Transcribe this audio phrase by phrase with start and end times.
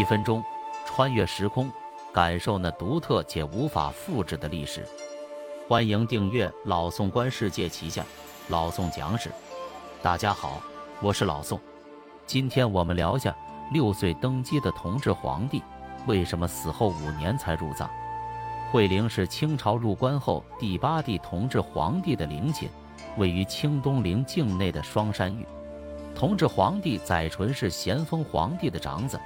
[0.00, 0.42] 一分钟，
[0.86, 1.70] 穿越时空，
[2.10, 4.82] 感受那独特且无法复制的历史。
[5.68, 8.02] 欢迎订阅老宋观世界旗下
[8.48, 9.30] 老宋讲史。
[10.00, 10.62] 大家好，
[11.02, 11.60] 我是老宋。
[12.24, 13.36] 今天我们聊下
[13.74, 15.62] 六岁登基的同治皇帝
[16.06, 17.86] 为什么死后五年才入葬。
[18.72, 22.70] 惠陵是清朝入关后第八帝同治皇帝的陵寝，
[23.18, 25.44] 位于清东陵境内的双山峪。
[26.14, 29.20] 同治皇帝载淳是咸丰皇帝的长子。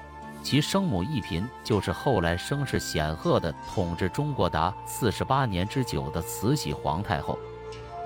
[0.45, 7.39] 其生母一嫔就是后来声势显赫的统治中国达四十八年之久的慈禧皇太后。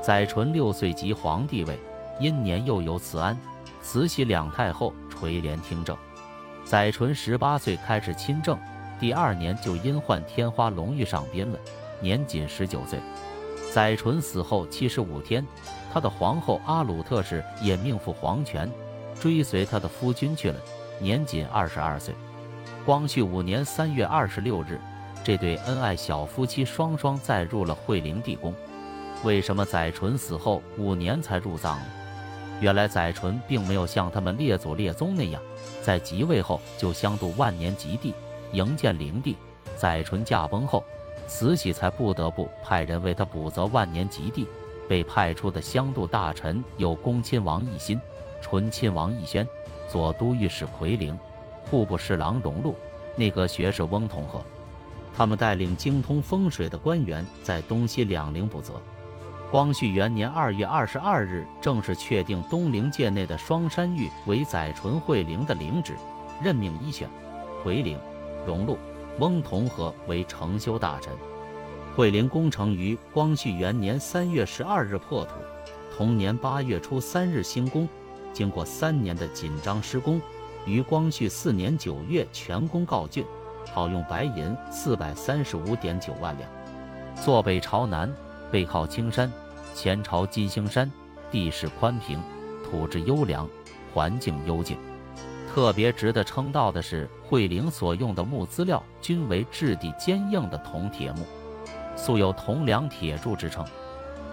[0.00, 1.76] 载淳六岁即皇帝位，
[2.20, 3.36] 因年幼由慈安、
[3.82, 5.98] 慈禧两太后垂帘听政。
[6.64, 8.56] 载淳十八岁开始亲政，
[9.00, 11.58] 第二年就因患天花龙玉上宾了，
[12.00, 13.00] 年仅十九岁。
[13.74, 15.44] 载淳死后七十五天，
[15.92, 18.70] 他的皇后阿鲁特氏也命赴黄泉，
[19.20, 20.60] 追随他的夫君去了，
[21.00, 22.14] 年仅二十二岁。
[22.88, 24.80] 光绪五年三月二十六日，
[25.22, 28.54] 这对恩爱小夫妻双双载入了惠陵地宫。
[29.24, 31.84] 为什么载淳死后五年才入葬呢？
[32.62, 35.42] 原来载淳并没有像他们列祖列宗那样，
[35.82, 38.14] 在即位后就相度万年极地，
[38.52, 39.36] 营建陵地。
[39.76, 40.82] 载淳驾崩后，
[41.26, 44.48] 慈禧才不得不派人为他补择万年极地。
[44.88, 48.00] 被派出的相度大臣有恭亲王奕欣、
[48.40, 49.46] 醇亲王奕轩、
[49.90, 51.14] 左都御史奎陵。
[51.70, 52.74] 户部侍郎荣禄，
[53.16, 54.40] 内阁学士翁同龢，
[55.16, 58.74] 他们带领精通风水的官员，在东西两陵补责。
[59.50, 65.94] 光绪元年二月二十二日，正式确定东陵界内的双山峪为载淳惠陵的陵址，
[66.42, 67.08] 任命一选
[67.64, 67.98] 回陵、
[68.46, 68.76] 荣禄、
[69.18, 71.12] 翁同龢为承修大臣。
[71.96, 75.32] 惠陵工程于光绪元年三月十二日破土，
[75.96, 77.88] 同年八月初三日兴工，
[78.32, 80.20] 经过三年的紧张施工。
[80.68, 83.24] 于光绪四年九月全功告竣，
[83.72, 86.48] 耗用白银四百三十五点九万两。
[87.16, 88.12] 坐北朝南，
[88.52, 89.32] 背靠青山，
[89.74, 90.90] 前朝金星山，
[91.30, 92.20] 地势宽平，
[92.62, 93.48] 土质优良，
[93.94, 94.76] 环境幽静。
[95.50, 101.24] 特别值得称道的是，惠陵所用的木资料均为质地坚硬的铜铁木，
[101.96, 103.64] 素有“铜梁铁柱”之称。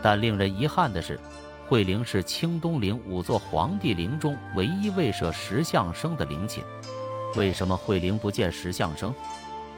[0.01, 1.17] 但令人遗憾的是。
[1.67, 6.63] 惠陵是清东陵五座皇帝陵中唯一未设石像生的陵寝。
[7.35, 9.11] 为什么惠陵不见石像生？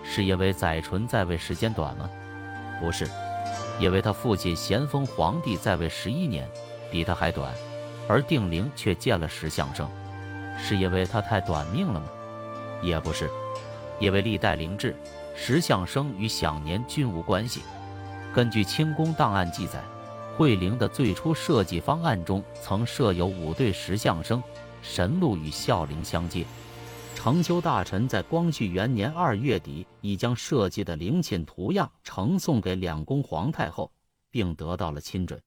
[0.03, 2.09] 是因为载淳在位时间短吗？
[2.81, 3.09] 不是，
[3.79, 6.45] 因为他父亲咸丰皇帝在位十一年，
[6.91, 7.53] 比他还短，
[8.09, 9.89] 而定陵却建了石像生。
[10.57, 12.07] 是因为他太短命了吗？
[12.81, 13.29] 也不是，
[13.97, 14.93] 因为历代陵制，
[15.35, 17.61] 石像生与享年均无关系。
[18.33, 19.81] 根据清宫档案记载。
[20.37, 24.41] 桂陵的最初设计方案中曾设有五对石像生，
[24.83, 26.45] 神鹿与孝陵相接。
[27.15, 33.91] 承修大臣在光绪元年二月底已将设计的陵寝图样呈送给两宫皇太后，
[34.29, 35.41] 并得到了亲准。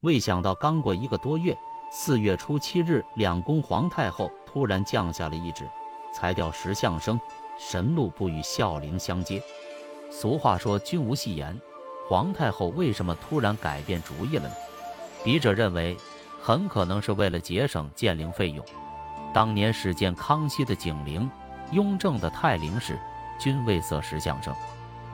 [0.00, 1.54] 未想到刚过一个多月，
[1.90, 5.68] 四月初七日，两宫皇太后突然降下了一旨，
[6.14, 7.20] 裁掉石像生，
[7.58, 9.42] 神鹿不与孝陵相接。
[10.10, 11.54] 俗话说：“君无戏言。”
[12.12, 14.54] 皇太后为什么突然改变主意了呢？
[15.24, 15.96] 笔者认为，
[16.42, 18.62] 很可能是为了节省建陵费用。
[19.32, 21.26] 当年始建康熙的景陵、
[21.70, 22.98] 雍正的泰陵时，
[23.38, 24.52] 均未设石像生；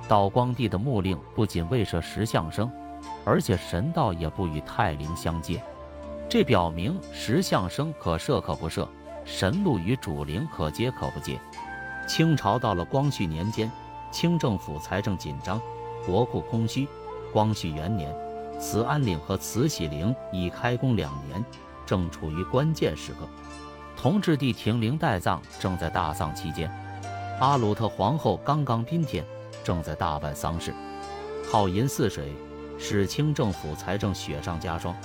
[0.08, 2.68] 道光帝的墓令不仅未设石像生，
[3.24, 5.62] 而且神道也不与泰陵相接。
[6.28, 8.88] 这表明石像生可设可不设，
[9.24, 11.38] 神路与主陵可接可不接。
[12.08, 13.70] 清朝到了光绪年间，
[14.10, 15.60] 清政府财政紧张。
[16.08, 16.88] 国库空虚，
[17.34, 18.10] 光绪元年，
[18.58, 21.44] 慈安陵和慈禧陵已开工两年，
[21.84, 23.28] 正处于关键时刻。
[23.94, 26.70] 同治帝停灵待葬，正在大丧期间。
[27.40, 29.22] 阿鲁特皇后刚刚宾天，
[29.62, 30.72] 正在大办丧事。
[31.46, 32.32] 耗银似水，
[32.78, 34.96] 使清政府财政雪上加霜。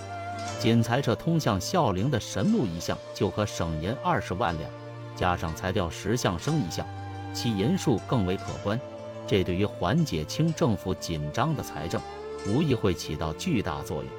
[0.58, 4.72] 仅裁撤通向孝陵的神木一项，就可省银二十万两，
[5.18, 6.86] 加上裁掉石像生一项，
[7.34, 8.80] 其银数更为可观。
[9.26, 12.02] 这对于缓解清政府紧张的财政，
[12.48, 14.12] 无疑会起到巨大作用。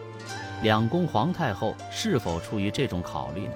[0.62, 3.52] 两宫皇太后是否出于这种考虑呢？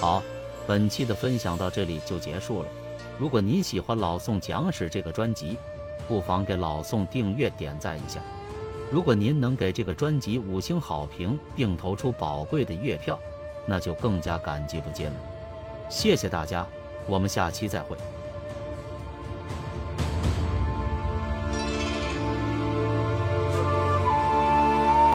[0.00, 0.22] 好，
[0.66, 2.68] 本期的分享到这里就结束了。
[3.18, 5.56] 如果您喜欢老宋讲史这个专辑，
[6.08, 8.20] 不妨给老宋订阅点赞一下。
[8.90, 13.18] 如果您能给这个专辑五星好评，并投出宝贵的月票，
[13.66, 15.16] 那就更加感激不尽了。
[15.88, 16.66] 谢谢大家，
[17.06, 17.96] 我们下期再会。